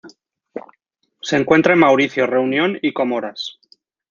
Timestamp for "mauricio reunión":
1.81-2.75